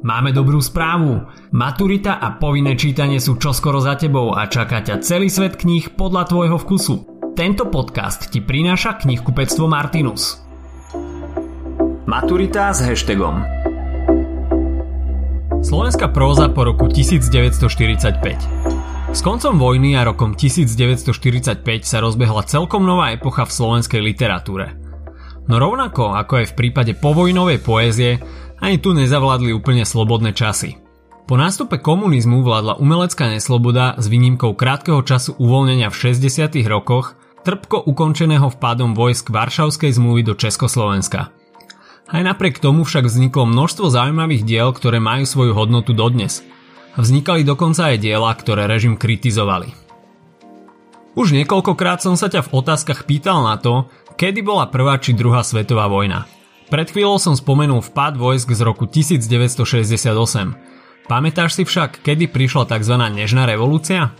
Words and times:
Máme 0.00 0.32
dobrú 0.32 0.64
správu. 0.64 1.28
Maturita 1.52 2.24
a 2.24 2.40
povinné 2.40 2.72
čítanie 2.72 3.20
sú 3.20 3.36
čoskoro 3.36 3.84
za 3.84 4.00
tebou 4.00 4.32
a 4.32 4.48
čaká 4.48 4.80
ťa 4.80 5.04
celý 5.04 5.28
svet 5.28 5.60
kníh 5.60 5.92
podľa 5.92 6.24
tvojho 6.24 6.56
vkusu. 6.56 6.94
Tento 7.36 7.68
podcast 7.68 8.32
ti 8.32 8.40
prináša 8.40 8.96
knihkupectvo 8.96 9.68
Martinus. 9.68 10.40
Maturita 12.08 12.72
s 12.72 12.80
hashtagom 12.80 13.44
Slovenská 15.60 16.08
próza 16.08 16.48
po 16.48 16.64
roku 16.64 16.88
1945 16.88 19.12
S 19.12 19.20
koncom 19.20 19.60
vojny 19.60 20.00
a 20.00 20.08
rokom 20.08 20.32
1945 20.32 21.60
sa 21.84 22.00
rozbehla 22.00 22.48
celkom 22.48 22.88
nová 22.88 23.12
epocha 23.12 23.44
v 23.44 23.52
slovenskej 23.52 24.00
literatúre. 24.00 24.80
No 25.44 25.60
rovnako 25.60 26.16
ako 26.16 26.40
aj 26.40 26.46
v 26.52 26.54
prípade 26.56 26.92
povojnovej 26.96 27.60
poézie, 27.60 28.16
ani 28.60 28.76
tu 28.76 28.92
nezavládli 28.92 29.56
úplne 29.56 29.88
slobodné 29.88 30.36
časy. 30.36 30.76
Po 31.24 31.38
nástupe 31.40 31.80
komunizmu 31.80 32.44
vládla 32.44 32.76
umelecká 32.76 33.30
nesloboda 33.32 33.96
s 33.96 34.06
výnimkou 34.10 34.52
krátkeho 34.52 35.00
času 35.00 35.38
uvoľnenia 35.40 35.88
v 35.88 35.96
60. 36.12 36.60
rokoch, 36.68 37.16
trpko 37.46 37.86
ukončeného 37.88 38.52
vpádom 38.52 38.92
vojsk 38.92 39.32
Varšavskej 39.32 39.96
zmluvy 39.96 40.26
do 40.26 40.34
Československa. 40.36 41.32
Aj 42.10 42.22
napriek 42.26 42.58
tomu 42.58 42.82
však 42.82 43.06
vzniklo 43.06 43.46
množstvo 43.46 43.86
zaujímavých 43.88 44.42
diel, 44.42 44.68
ktoré 44.74 44.98
majú 44.98 45.22
svoju 45.22 45.52
hodnotu 45.54 45.94
dodnes. 45.94 46.42
Vznikali 46.98 47.46
dokonca 47.46 47.94
aj 47.94 48.02
diela, 48.02 48.34
ktoré 48.34 48.66
režim 48.66 48.98
kritizovali. 48.98 49.70
Už 51.14 51.30
niekoľkokrát 51.30 52.02
som 52.02 52.18
sa 52.18 52.26
ťa 52.26 52.50
v 52.50 52.52
otázkach 52.58 53.06
pýtal 53.06 53.46
na 53.46 53.54
to, 53.54 53.86
kedy 54.18 54.42
bola 54.42 54.66
prvá 54.66 54.98
či 54.98 55.14
druhá 55.14 55.46
svetová 55.46 55.86
vojna– 55.86 56.26
pred 56.70 56.86
chvíľou 56.86 57.18
som 57.18 57.34
spomenul 57.34 57.82
vpád 57.82 58.14
vojsk 58.14 58.54
z 58.54 58.62
roku 58.62 58.86
1968. 58.86 60.06
Pamätáš 61.10 61.58
si 61.58 61.66
však, 61.66 62.06
kedy 62.06 62.30
prišla 62.30 62.70
tzv. 62.70 62.94
nežná 63.10 63.42
revolúcia? 63.42 64.14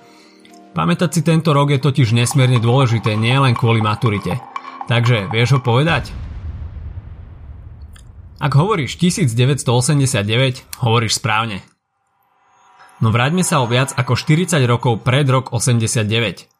Pamätať 0.75 1.11
si 1.15 1.21
tento 1.23 1.55
rok 1.55 1.71
je 1.71 1.79
totiž 1.79 2.11
nesmierne 2.11 2.59
dôležité 2.59 3.15
nielen 3.15 3.55
kvôli 3.55 3.79
maturite. 3.79 4.43
Takže 4.91 5.31
vieš 5.31 5.57
ho 5.57 5.61
povedať? 5.63 6.11
Ak 8.43 8.51
hovoríš 8.59 8.99
1989, 8.99 10.83
hovoríš 10.83 11.23
správne. 11.23 11.63
No 12.99 13.15
vráťme 13.15 13.47
sa 13.47 13.63
o 13.63 13.71
viac 13.71 13.95
ako 13.95 14.19
40 14.19 14.59
rokov 14.67 15.07
pred 15.07 15.25
rok 15.31 15.55
89. 15.55 16.51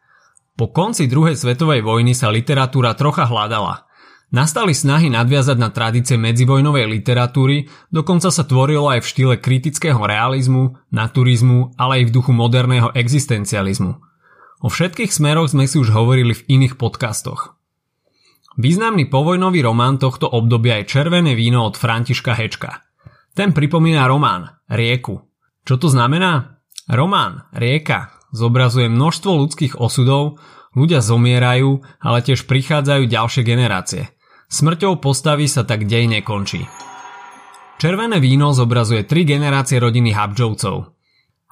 Po 0.55 0.71
konci 0.71 1.11
druhej 1.11 1.35
svetovej 1.35 1.83
vojny 1.83 2.15
sa 2.15 2.31
literatúra 2.31 2.95
trocha 2.95 3.27
hľadala– 3.27 3.83
Nastali 4.31 4.71
snahy 4.71 5.11
nadviazať 5.11 5.59
na 5.59 5.75
tradície 5.75 6.15
medzivojnovej 6.15 6.87
literatúry, 6.87 7.67
dokonca 7.91 8.31
sa 8.31 8.47
tvorilo 8.47 8.87
aj 8.87 9.03
v 9.03 9.11
štýle 9.11 9.35
kritického 9.43 9.99
realizmu, 9.99 10.79
naturizmu, 10.95 11.75
ale 11.75 12.03
aj 12.03 12.03
v 12.07 12.15
duchu 12.15 12.31
moderného 12.31 12.95
existencializmu. 12.95 13.99
O 14.63 14.71
všetkých 14.71 15.11
smeroch 15.11 15.51
sme 15.51 15.67
si 15.67 15.83
už 15.83 15.91
hovorili 15.91 16.39
v 16.39 16.47
iných 16.47 16.79
podcastoch. 16.79 17.59
Významný 18.55 19.11
povojnový 19.11 19.67
román 19.67 19.99
tohto 19.99 20.31
obdobia 20.31 20.79
je 20.79 20.95
Červené 20.95 21.35
víno 21.35 21.67
od 21.67 21.75
Františka 21.75 22.39
Hečka. 22.39 22.87
Ten 23.35 23.51
pripomína 23.51 24.07
román, 24.07 24.63
rieku. 24.71 25.27
Čo 25.67 25.75
to 25.75 25.89
znamená? 25.91 26.63
Román, 26.87 27.51
rieka, 27.51 28.15
zobrazuje 28.31 28.87
množstvo 28.87 29.31
ľudských 29.43 29.75
osudov, 29.75 30.39
ľudia 30.79 31.03
zomierajú, 31.03 31.83
ale 31.99 32.19
tiež 32.23 32.47
prichádzajú 32.47 33.11
ďalšie 33.11 33.43
generácie– 33.43 34.07
Smrťou 34.51 34.99
postavy 34.99 35.47
sa 35.47 35.63
tak 35.63 35.87
dej 35.87 36.11
nekončí. 36.11 36.67
Červené 37.79 38.19
víno 38.19 38.51
zobrazuje 38.51 39.07
tri 39.07 39.23
generácie 39.23 39.79
rodiny 39.79 40.11
Habžovcov. 40.11 40.77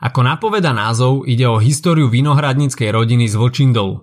Ako 0.02 0.20
napoveda 0.26 0.74
názov, 0.74 1.22
ide 1.22 1.46
o 1.46 1.62
históriu 1.62 2.10
vinohradníckej 2.10 2.90
rodiny 2.90 3.30
z 3.30 3.38
Vočindolu. 3.38 4.02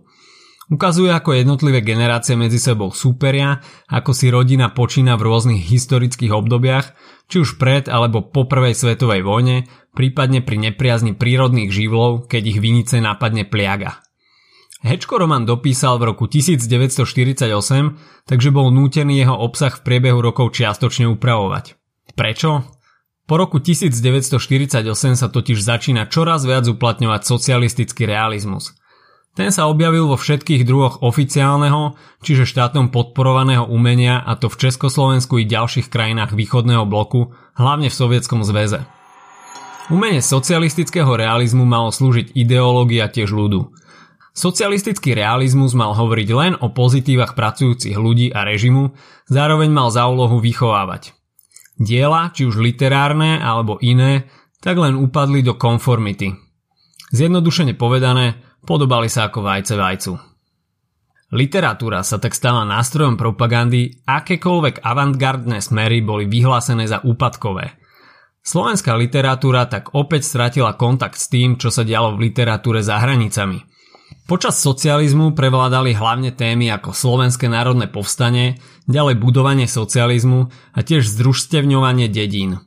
Ukazuje 0.72 1.12
ako 1.12 1.38
jednotlivé 1.38 1.84
generácie 1.84 2.40
medzi 2.40 2.58
sebou 2.58 2.90
súperia, 2.90 3.60
ako 3.92 4.16
si 4.16 4.32
rodina 4.32 4.72
počína 4.72 5.20
v 5.20 5.28
rôznych 5.28 5.62
historických 5.62 6.34
obdobiach, 6.34 6.96
či 7.28 7.44
už 7.44 7.60
pred 7.62 7.86
alebo 7.92 8.26
po 8.26 8.48
prvej 8.48 8.74
svetovej 8.74 9.22
vojne, 9.22 9.68
prípadne 9.94 10.40
pri 10.40 10.72
nepriazni 10.72 11.14
prírodných 11.14 11.70
živlov, 11.70 12.32
keď 12.32 12.42
ich 12.48 12.60
vinice 12.64 12.98
napadne 13.04 13.46
pliaga. 13.46 14.05
Hečko 14.84 15.16
román 15.16 15.48
dopísal 15.48 15.96
v 15.96 16.12
roku 16.12 16.28
1948, 16.28 17.48
takže 18.28 18.50
bol 18.52 18.76
nútený 18.76 19.24
jeho 19.24 19.36
obsah 19.40 19.72
v 19.72 19.82
priebehu 19.88 20.20
rokov 20.20 20.52
čiastočne 20.52 21.08
upravovať. 21.16 21.80
Prečo? 22.12 22.68
Po 23.26 23.40
roku 23.40 23.64
1948 23.64 24.84
sa 25.16 25.28
totiž 25.32 25.58
začína 25.64 26.12
čoraz 26.12 26.44
viac 26.44 26.68
uplatňovať 26.68 27.22
socialistický 27.24 28.04
realizmus. 28.06 28.76
Ten 29.36 29.52
sa 29.52 29.68
objavil 29.68 30.08
vo 30.08 30.16
všetkých 30.20 30.64
druhoch 30.64 31.04
oficiálneho, 31.04 31.96
čiže 32.24 32.48
štátom 32.48 32.92
podporovaného 32.92 33.68
umenia 33.68 34.24
a 34.24 34.36
to 34.40 34.48
v 34.52 34.60
Československu 34.70 35.40
i 35.40 35.50
ďalších 35.50 35.88
krajinách 35.92 36.36
východného 36.36 36.88
bloku, 36.88 37.36
hlavne 37.56 37.92
v 37.92 37.96
Sovietskom 37.96 38.44
zväze. 38.48 38.84
Umenie 39.92 40.24
socialistického 40.24 41.16
realizmu 41.16 41.64
malo 41.68 41.92
slúžiť 41.92 42.36
ideológia 42.36 43.08
tiež 43.08 43.32
ľudu– 43.32 43.72
Socialistický 44.36 45.16
realizmus 45.16 45.72
mal 45.80 45.96
hovoriť 45.96 46.30
len 46.36 46.54
o 46.60 46.68
pozitívach 46.68 47.40
pracujúcich 47.40 47.96
ľudí 47.96 48.36
a 48.36 48.44
režimu, 48.44 48.92
zároveň 49.32 49.72
mal 49.72 49.88
za 49.88 50.12
úlohu 50.12 50.44
vychovávať. 50.44 51.16
Diela, 51.80 52.36
či 52.36 52.44
už 52.44 52.60
literárne 52.60 53.40
alebo 53.40 53.80
iné, 53.80 54.28
tak 54.60 54.76
len 54.76 55.00
upadli 55.00 55.40
do 55.40 55.56
konformity. 55.56 56.36
Zjednodušene 57.16 57.80
povedané, 57.80 58.60
podobali 58.68 59.08
sa 59.08 59.32
ako 59.32 59.40
vajce 59.40 59.74
vajcu. 59.80 60.14
Literatúra 61.32 62.04
sa 62.04 62.20
tak 62.20 62.36
stala 62.36 62.68
nástrojom 62.68 63.16
propagandy, 63.16 64.04
akékoľvek 64.04 64.84
avantgardné 64.84 65.64
smery 65.64 66.04
boli 66.04 66.28
vyhlásené 66.28 66.92
za 66.92 67.00
úpadkové. 67.08 67.80
Slovenská 68.44 69.00
literatúra 69.00 69.72
tak 69.72 69.96
opäť 69.96 70.28
stratila 70.28 70.76
kontakt 70.76 71.16
s 71.16 71.32
tým, 71.32 71.56
čo 71.56 71.72
sa 71.72 71.88
dialo 71.88 72.20
v 72.20 72.28
literatúre 72.28 72.84
za 72.84 73.00
hranicami– 73.00 73.64
Počas 74.26 74.58
socializmu 74.58 75.38
prevládali 75.38 75.94
hlavne 75.94 76.34
témy 76.34 76.74
ako 76.74 76.98
Slovenské 76.98 77.46
národné 77.46 77.86
povstanie, 77.86 78.58
ďalej 78.90 79.22
budovanie 79.22 79.70
socializmu 79.70 80.50
a 80.74 80.80
tiež 80.82 81.06
združstevňovanie 81.06 82.10
dedín. 82.10 82.58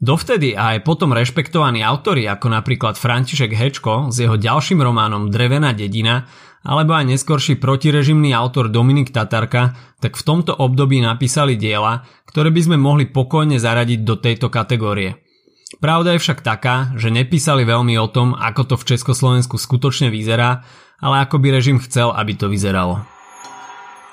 Dovtedy 0.00 0.56
a 0.56 0.72
aj 0.74 0.88
potom 0.88 1.12
rešpektovaní 1.12 1.84
autori 1.84 2.24
ako 2.24 2.56
napríklad 2.56 2.96
František 2.96 3.52
Hečko 3.52 4.08
s 4.08 4.16
jeho 4.18 4.40
ďalším 4.40 4.80
románom 4.80 5.28
Drevená 5.28 5.76
dedina 5.76 6.24
alebo 6.64 6.96
aj 6.96 7.04
neskorší 7.04 7.60
protirežimný 7.60 8.32
autor 8.32 8.72
Dominik 8.72 9.12
Tatarka, 9.12 9.76
tak 10.00 10.16
v 10.16 10.24
tomto 10.24 10.56
období 10.56 11.04
napísali 11.04 11.54
diela, 11.60 12.02
ktoré 12.24 12.48
by 12.48 12.60
sme 12.64 12.76
mohli 12.80 13.12
pokojne 13.12 13.60
zaradiť 13.60 14.00
do 14.02 14.16
tejto 14.16 14.48
kategórie. 14.48 15.21
Pravda 15.80 16.16
je 16.16 16.22
však 16.22 16.44
taká, 16.44 16.92
že 17.00 17.08
nepísali 17.08 17.64
veľmi 17.64 17.96
o 17.96 18.10
tom, 18.10 18.36
ako 18.36 18.62
to 18.72 18.74
v 18.76 18.86
Československu 18.92 19.56
skutočne 19.56 20.12
vyzerá, 20.12 20.66
ale 21.00 21.24
ako 21.24 21.40
by 21.40 21.48
režim 21.54 21.80
chcel, 21.80 22.12
aby 22.12 22.36
to 22.36 22.52
vyzeralo. 22.52 23.00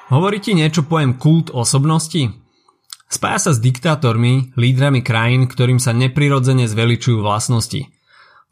Hovorí 0.09 0.41
ti 0.41 0.57
niečo 0.57 0.87
pojem 0.87 1.19
kult 1.19 1.53
osobnosti? 1.53 2.33
Spája 3.09 3.49
sa 3.49 3.51
s 3.53 3.59
diktátormi, 3.61 4.53
lídrami 4.57 5.01
krajín, 5.01 5.49
ktorým 5.49 5.81
sa 5.81 5.93
neprirodzene 5.97 6.69
zveličujú 6.69 7.21
vlastnosti. 7.21 7.89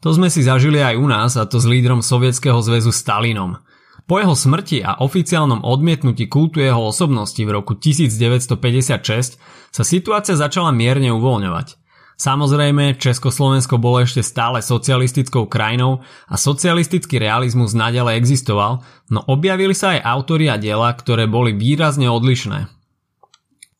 To 0.02 0.14
sme 0.14 0.30
si 0.30 0.46
zažili 0.46 0.78
aj 0.78 0.94
u 0.94 1.06
nás, 1.10 1.34
a 1.34 1.46
to 1.46 1.58
s 1.58 1.66
lídrom 1.66 2.02
Sovietskeho 2.02 2.62
zväzu 2.62 2.94
Stalinom. 2.94 3.58
Po 4.06 4.22
jeho 4.22 4.38
smrti 4.38 4.80
a 4.86 5.02
oficiálnom 5.02 5.66
odmietnutí 5.66 6.30
kultu 6.30 6.62
jeho 6.62 6.80
osobnosti 6.80 7.38
v 7.42 7.50
roku 7.50 7.74
1956 7.74 9.38
sa 9.74 9.82
situácia 9.82 10.38
začala 10.38 10.70
mierne 10.70 11.10
uvoľňovať. 11.12 11.87
Samozrejme, 12.18 12.98
Československo 12.98 13.78
bolo 13.78 14.02
ešte 14.02 14.26
stále 14.26 14.58
socialistickou 14.58 15.46
krajinou 15.46 16.02
a 16.26 16.34
socialistický 16.34 17.22
realizmus 17.22 17.78
naďalej 17.78 18.18
existoval, 18.18 18.82
no 19.06 19.22
objavili 19.30 19.70
sa 19.70 19.94
aj 19.94 20.02
autori 20.02 20.50
a 20.50 20.58
diela, 20.58 20.90
ktoré 20.98 21.30
boli 21.30 21.54
výrazne 21.54 22.10
odlišné. 22.10 22.66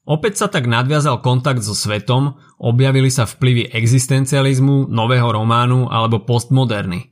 Opäť 0.07 0.39
sa 0.39 0.47
tak 0.47 0.71
nadviazal 0.71 1.19
kontakt 1.19 1.67
so 1.67 1.75
svetom, 1.75 2.39
objavili 2.63 3.11
sa 3.11 3.27
vplyvy 3.27 3.75
existencializmu, 3.75 4.87
nového 4.87 5.35
románu 5.35 5.91
alebo 5.91 6.23
postmoderny. 6.23 7.11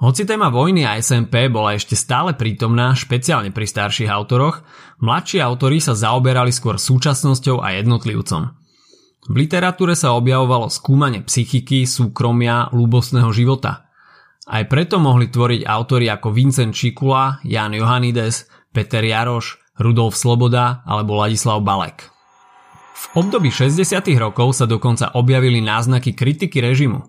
Hoci 0.00 0.24
téma 0.24 0.48
vojny 0.48 0.88
a 0.88 0.96
SMP 0.98 1.52
bola 1.52 1.76
ešte 1.76 1.94
stále 2.00 2.32
prítomná, 2.32 2.96
špeciálne 2.96 3.52
pri 3.52 3.68
starších 3.68 4.08
autoroch, 4.08 4.64
mladší 5.04 5.38
autori 5.44 5.84
sa 5.84 5.92
zaoberali 5.92 6.48
skôr 6.50 6.80
súčasnosťou 6.80 7.60
a 7.60 7.76
jednotlivcom– 7.76 8.42
v 9.22 9.46
literatúre 9.46 9.94
sa 9.94 10.18
objavovalo 10.18 10.66
skúmanie 10.66 11.22
psychiky, 11.22 11.86
súkromia, 11.86 12.66
ľúbostného 12.74 13.30
života. 13.30 13.86
Aj 14.50 14.66
preto 14.66 14.98
mohli 14.98 15.30
tvoriť 15.30 15.62
autory 15.62 16.10
ako 16.10 16.34
Vincent 16.34 16.74
Čikula, 16.74 17.38
Jan 17.46 17.70
Johanides, 17.70 18.50
Peter 18.74 18.98
Jaroš, 18.98 19.62
Rudolf 19.78 20.18
Sloboda 20.18 20.82
alebo 20.82 21.14
Ladislav 21.14 21.62
Balek. 21.62 22.10
V 22.92 23.04
období 23.22 23.54
60. 23.54 24.02
rokov 24.18 24.58
sa 24.58 24.66
dokonca 24.66 25.14
objavili 25.14 25.62
náznaky 25.62 26.18
kritiky 26.18 26.58
režimu. 26.58 27.06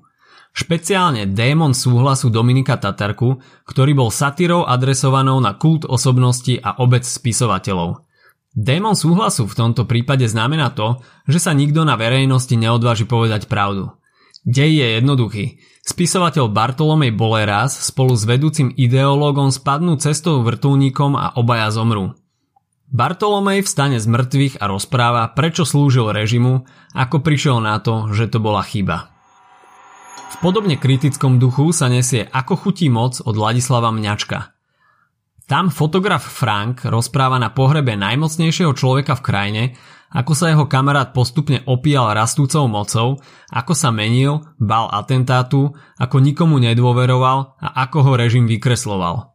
Špeciálne 0.54 1.34
démon 1.34 1.74
súhlasu 1.74 2.30
Dominika 2.30 2.78
Tatarku, 2.78 3.42
ktorý 3.66 3.98
bol 3.98 4.14
satírou 4.14 4.70
adresovanou 4.70 5.42
na 5.42 5.58
kult 5.58 5.90
osobnosti 5.90 6.62
a 6.62 6.78
obec 6.78 7.02
spisovateľov. 7.02 8.06
Démon 8.54 8.94
súhlasu 8.94 9.50
v 9.50 9.58
tomto 9.58 9.90
prípade 9.90 10.30
znamená 10.30 10.70
to, 10.78 11.02
že 11.26 11.42
sa 11.42 11.58
nikto 11.58 11.82
na 11.82 11.98
verejnosti 11.98 12.54
neodváži 12.54 13.10
povedať 13.10 13.50
pravdu. 13.50 13.90
Dej 14.46 14.72
je 14.78 14.88
jednoduchý. 15.02 15.46
Spisovateľ 15.84 16.54
Bartolomej 16.54 17.12
Boleras 17.18 17.74
spolu 17.74 18.14
s 18.14 18.30
vedúcim 18.30 18.70
ideológom 18.70 19.50
spadnú 19.50 19.98
cestou 19.98 20.46
vrtulníkom 20.46 21.18
a 21.18 21.34
obaja 21.34 21.74
zomrú. 21.74 22.14
Bartolomej 22.94 23.66
vstane 23.66 23.98
z 23.98 24.06
mŕtvych 24.06 24.62
a 24.62 24.70
rozpráva, 24.70 25.34
prečo 25.34 25.66
slúžil 25.66 26.14
režimu, 26.14 26.70
ako 26.94 27.26
prišiel 27.26 27.58
na 27.58 27.82
to, 27.82 28.14
že 28.14 28.30
to 28.30 28.38
bola 28.38 28.62
chyba. 28.62 29.10
V 30.30 30.36
podobne 30.46 30.78
kritickom 30.78 31.42
duchu 31.42 31.74
sa 31.74 31.90
nesie 31.90 32.30
Ako 32.30 32.54
chutí 32.54 32.94
moc 32.94 33.18
od 33.18 33.34
Ladislava 33.34 33.90
Mňačka. 33.90 34.53
Tam 35.44 35.68
fotograf 35.68 36.24
Frank 36.24 36.88
rozpráva 36.88 37.36
na 37.36 37.52
pohrebe 37.52 38.00
najmocnejšieho 38.00 38.72
človeka 38.72 39.20
v 39.20 39.26
krajine, 39.26 39.64
ako 40.14 40.32
sa 40.38 40.54
jeho 40.54 40.70
kamarát 40.70 41.12
postupne 41.12 41.66
opíjal 41.66 42.14
rastúcou 42.14 42.70
mocou, 42.70 43.20
ako 43.50 43.74
sa 43.74 43.90
menil, 43.90 44.46
bal 44.62 44.88
atentátu, 44.94 45.74
ako 45.98 46.16
nikomu 46.22 46.62
nedôveroval 46.62 47.58
a 47.60 47.68
ako 47.84 47.98
ho 48.08 48.12
režim 48.14 48.46
vykresloval. 48.46 49.34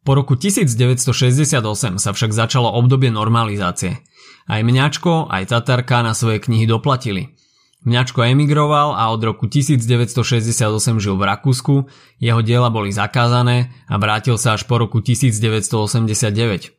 Po 0.00 0.12
roku 0.16 0.34
1968 0.34 1.60
sa 2.00 2.10
však 2.16 2.32
začalo 2.32 2.72
obdobie 2.72 3.12
normalizácie. 3.12 4.00
Aj 4.48 4.60
Mňačko, 4.64 5.28
aj 5.28 5.52
Tatarka 5.52 6.00
na 6.00 6.16
svoje 6.16 6.40
knihy 6.40 6.64
doplatili. 6.64 7.36
Mňačko 7.80 8.20
emigroval 8.28 8.92
a 8.92 9.08
od 9.08 9.24
roku 9.24 9.48
1968 9.48 11.00
žil 11.00 11.16
v 11.16 11.24
Rakúsku, 11.24 11.88
jeho 12.20 12.40
diela 12.44 12.68
boli 12.68 12.92
zakázané 12.92 13.72
a 13.88 13.96
vrátil 13.96 14.36
sa 14.36 14.52
až 14.60 14.68
po 14.68 14.76
roku 14.76 15.00
1989. 15.00 16.76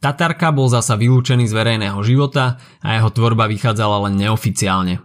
Tatarka 0.00 0.48
bol 0.48 0.72
zasa 0.72 0.96
vylúčený 0.96 1.44
z 1.44 1.52
verejného 1.52 2.00
života 2.00 2.56
a 2.80 2.96
jeho 2.96 3.12
tvorba 3.12 3.44
vychádzala 3.52 4.08
len 4.08 4.16
neoficiálne. 4.16 5.04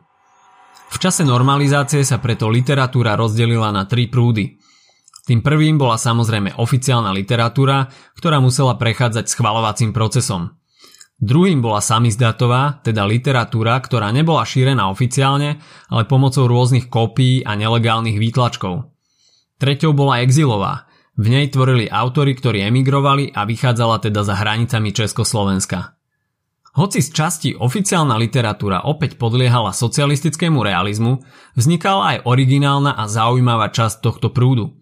V 0.87 0.97
čase 1.03 1.27
normalizácie 1.27 2.07
sa 2.07 2.23
preto 2.23 2.47
literatúra 2.47 3.19
rozdelila 3.19 3.75
na 3.75 3.83
tri 3.83 4.07
prúdy. 4.07 4.55
Tým 5.27 5.43
prvým 5.43 5.75
bola 5.75 5.99
samozrejme 5.99 6.55
oficiálna 6.55 7.11
literatúra, 7.11 7.91
ktorá 8.15 8.39
musela 8.39 8.79
prechádzať 8.79 9.27
schvalovacím 9.27 9.91
procesom. 9.91 10.55
Druhým 11.15 11.63
bola 11.63 11.79
samizdatová, 11.79 12.83
teda 12.83 13.07
literatúra, 13.07 13.79
ktorá 13.79 14.11
nebola 14.11 14.43
šírená 14.43 14.91
oficiálne, 14.91 15.63
ale 15.87 16.03
pomocou 16.03 16.43
rôznych 16.45 16.91
kópií 16.91 17.39
a 17.47 17.55
nelegálnych 17.55 18.19
výtlačkov. 18.19 18.91
Treťou 19.55 19.95
bola 19.95 20.19
exilová, 20.19 20.91
v 21.15 21.31
nej 21.31 21.47
tvorili 21.47 21.87
autory, 21.87 22.35
ktorí 22.35 22.67
emigrovali 22.67 23.31
a 23.31 23.47
vychádzala 23.47 24.03
teda 24.03 24.27
za 24.27 24.35
hranicami 24.35 24.91
Československa. 24.91 25.95
Hoci 26.75 26.99
z 26.99 27.09
časti 27.15 27.49
oficiálna 27.55 28.19
literatúra 28.19 28.83
opäť 28.83 29.15
podliehala 29.15 29.71
socialistickému 29.71 30.59
realizmu, 30.59 31.23
vznikala 31.55 32.19
aj 32.19 32.27
originálna 32.27 32.99
a 32.99 33.07
zaujímavá 33.07 33.71
časť 33.71 34.03
tohto 34.03 34.35
prúdu. 34.35 34.75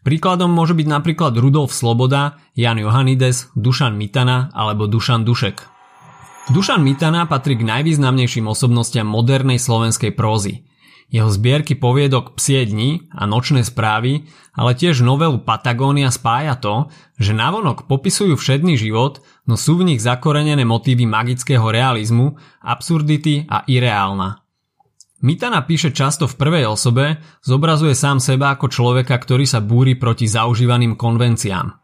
Príkladom 0.00 0.48
môže 0.48 0.72
byť 0.72 0.86
napríklad 0.88 1.36
Rudolf 1.36 1.76
Sloboda, 1.76 2.40
Jan 2.56 2.80
Johanides, 2.80 3.52
Dušan 3.52 3.96
Mitana 3.96 4.48
alebo 4.56 4.88
Dušan 4.88 5.28
Dušek. 5.28 5.60
Dušan 6.50 6.80
Mitana 6.80 7.28
patrí 7.28 7.60
k 7.60 7.68
najvýznamnejším 7.68 8.48
osobnostiam 8.48 9.06
modernej 9.06 9.60
slovenskej 9.60 10.16
prózy– 10.16 10.60
jeho 11.10 11.26
zbierky 11.26 11.74
poviedok 11.74 12.38
Psie 12.38 12.62
dni 12.62 13.10
a 13.10 13.26
Nočné 13.26 13.66
správy, 13.66 14.30
ale 14.54 14.78
tiež 14.78 15.02
novelu 15.02 15.42
Patagónia 15.42 16.06
spája 16.14 16.54
to, 16.54 16.86
že 17.18 17.34
navonok 17.34 17.90
popisujú 17.90 18.38
všedný 18.38 18.78
život, 18.78 19.18
no 19.50 19.58
sú 19.58 19.82
v 19.82 19.90
nich 19.90 20.00
zakorenené 20.00 20.62
motívy 20.62 21.10
magického 21.10 21.66
realizmu, 21.66 22.38
absurdity 22.62 23.50
a 23.50 23.66
ireálna. 23.66 24.38
Mitana 25.20 25.60
píše 25.64 25.92
často 25.92 26.24
v 26.24 26.38
prvej 26.40 26.64
osobe, 26.64 27.20
zobrazuje 27.44 27.92
sám 27.92 28.20
seba 28.24 28.56
ako 28.56 28.72
človeka, 28.72 29.16
ktorý 29.20 29.44
sa 29.44 29.60
búri 29.60 29.96
proti 29.96 30.24
zaužívaným 30.24 30.96
konvenciám. 30.96 31.76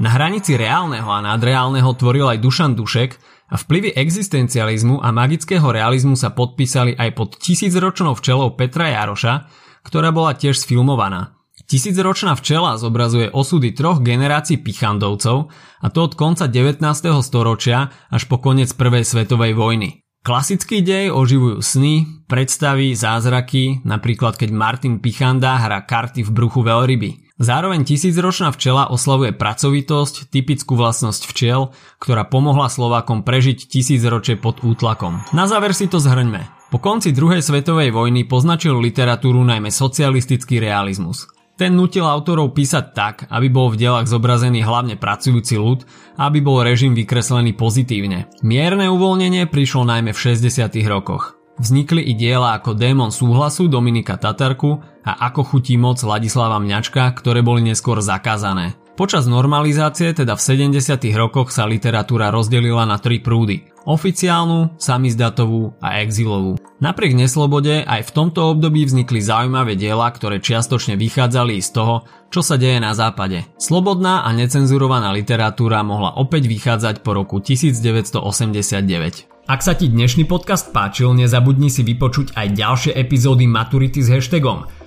Na 0.00 0.08
hranici 0.08 0.56
reálneho 0.56 1.08
a 1.08 1.24
nadreálneho 1.24 1.92
tvoril 1.96 2.28
aj 2.28 2.38
Dušan 2.40 2.72
Dušek, 2.76 3.10
a 3.52 3.60
vplyvy 3.60 3.92
existencializmu 3.92 5.04
a 5.04 5.12
magického 5.12 5.68
realizmu 5.68 6.16
sa 6.16 6.32
podpísali 6.32 6.96
aj 6.96 7.10
pod 7.12 7.36
tisícročnou 7.36 8.16
včelou 8.16 8.56
Petra 8.56 8.88
Jaroša, 8.88 9.44
ktorá 9.84 10.08
bola 10.08 10.32
tiež 10.32 10.56
sfilmovaná. 10.56 11.36
Tisícročná 11.68 12.32
včela 12.32 12.80
zobrazuje 12.80 13.28
osudy 13.28 13.76
troch 13.76 14.00
generácií 14.00 14.56
pichandovcov 14.56 15.52
a 15.84 15.86
to 15.92 16.00
od 16.00 16.16
konca 16.16 16.48
19. 16.48 16.80
storočia 17.20 17.92
až 18.08 18.24
po 18.24 18.40
koniec 18.40 18.72
prvej 18.72 19.04
svetovej 19.04 19.52
vojny. 19.52 20.00
Klasický 20.22 20.86
dej 20.86 21.10
oživujú 21.10 21.58
sny, 21.58 22.06
predstavy, 22.30 22.94
zázraky, 22.94 23.82
napríklad 23.82 24.38
keď 24.38 24.54
Martin 24.54 25.02
Pichanda 25.02 25.58
hrá 25.58 25.82
karty 25.82 26.22
v 26.22 26.30
bruchu 26.30 26.62
veľryby. 26.62 27.34
Zároveň 27.42 27.82
tisícročná 27.82 28.54
včela 28.54 28.86
oslavuje 28.86 29.34
pracovitosť, 29.34 30.30
typickú 30.30 30.78
vlastnosť 30.78 31.26
včiel, 31.26 31.74
ktorá 31.98 32.22
pomohla 32.22 32.70
Slovákom 32.70 33.26
prežiť 33.26 33.66
tisícročie 33.66 34.38
pod 34.38 34.62
útlakom. 34.62 35.26
Na 35.34 35.50
záver 35.50 35.74
si 35.74 35.90
to 35.90 35.98
zhrňme. 35.98 36.70
Po 36.70 36.78
konci 36.78 37.10
druhej 37.10 37.42
svetovej 37.42 37.90
vojny 37.90 38.22
poznačil 38.22 38.78
literatúru 38.78 39.42
najmä 39.42 39.74
socialistický 39.74 40.62
realizmus. 40.62 41.26
Ten 41.62 41.78
nutil 41.78 42.02
autorov 42.02 42.58
písať 42.58 42.90
tak, 42.90 43.14
aby 43.30 43.46
bol 43.46 43.70
v 43.70 43.78
dielach 43.78 44.10
zobrazený 44.10 44.66
hlavne 44.66 44.98
pracujúci 44.98 45.62
ľud 45.62 45.86
a 46.18 46.26
aby 46.26 46.42
bol 46.42 46.58
režim 46.58 46.90
vykreslený 46.90 47.54
pozitívne. 47.54 48.26
Mierne 48.42 48.90
uvoľnenie 48.90 49.46
prišlo 49.46 49.86
najmä 49.86 50.10
v 50.10 50.18
60. 50.18 50.74
rokoch. 50.90 51.38
Vznikli 51.62 52.02
i 52.02 52.18
diela 52.18 52.58
ako 52.58 52.74
Démon 52.74 53.14
súhlasu 53.14 53.70
Dominika 53.70 54.18
Tatarku 54.18 54.82
a 55.06 55.30
Ako 55.30 55.46
chutí 55.46 55.78
moc 55.78 56.02
Ladislava 56.02 56.58
Mňačka, 56.58 57.06
ktoré 57.14 57.46
boli 57.46 57.62
neskôr 57.62 58.02
zakázané. 58.02 58.74
Počas 58.92 59.24
normalizácie, 59.24 60.12
teda 60.12 60.36
v 60.36 60.68
70. 60.68 60.76
rokoch 61.16 61.48
sa 61.48 61.64
literatúra 61.64 62.28
rozdelila 62.28 62.84
na 62.84 63.00
tri 63.00 63.24
prúdy. 63.24 63.64
Oficiálnu, 63.88 64.76
samizdatovú 64.76 65.80
a 65.80 66.04
exilovú. 66.04 66.60
Napriek 66.76 67.16
neslobode 67.16 67.88
aj 67.88 68.04
v 68.04 68.10
tomto 68.12 68.52
období 68.52 68.84
vznikli 68.84 69.24
zaujímavé 69.24 69.80
diela, 69.80 70.12
ktoré 70.12 70.44
čiastočne 70.44 71.00
vychádzali 71.00 71.56
z 71.64 71.72
toho, 71.72 72.04
čo 72.28 72.44
sa 72.44 72.60
deje 72.60 72.84
na 72.84 72.92
západe. 72.92 73.48
Slobodná 73.56 74.28
a 74.28 74.30
necenzurovaná 74.36 75.08
literatúra 75.16 75.80
mohla 75.80 76.12
opäť 76.20 76.52
vychádzať 76.52 77.00
po 77.00 77.16
roku 77.16 77.40
1989. 77.40 79.48
Ak 79.48 79.64
sa 79.64 79.72
ti 79.72 79.88
dnešný 79.88 80.28
podcast 80.28 80.68
páčil, 80.68 81.16
nezabudni 81.16 81.72
si 81.72 81.80
vypočuť 81.80 82.36
aj 82.36 82.46
ďalšie 82.52 82.92
epizódy 82.92 83.48
Maturity 83.48 84.04
s 84.04 84.12
hashtagom 84.12 84.81